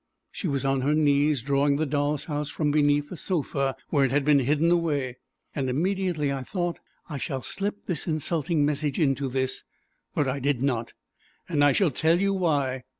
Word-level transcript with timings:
She 0.31 0.47
was 0.47 0.65
on 0.65 0.81
her 0.81 0.95
knees 0.95 1.43
drawing 1.43 1.75
the 1.75 1.85
doll's 1.85 2.25
house 2.25 2.49
from 2.49 2.71
beneath 2.71 3.09
the 3.09 3.17
sofa, 3.17 3.75
where 3.89 4.03
it 4.03 4.09
had 4.09 4.25
been 4.25 4.39
hidden 4.39 4.71
away; 4.71 5.17
and 5.53 5.69
immediately 5.69 6.31
I 6.33 6.41
thought, 6.41 6.79
"I 7.07 7.19
shall 7.19 7.43
slip 7.43 7.85
the 7.85 8.03
insulting 8.07 8.65
message 8.65 8.97
into 8.97 9.27
this." 9.29 9.61
But 10.15 10.27
I 10.27 10.39
did 10.39 10.63
not, 10.63 10.93
and 11.47 11.63
I 11.63 11.71
shall 11.73 11.91
tell 11.91 12.19
you 12.19 12.33
why. 12.33 12.81